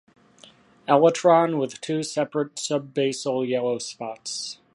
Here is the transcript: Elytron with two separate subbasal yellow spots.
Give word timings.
Elytron 0.87 1.59
with 1.59 1.79
two 1.79 2.01
separate 2.01 2.55
subbasal 2.55 3.47
yellow 3.47 3.77
spots. 3.77 4.57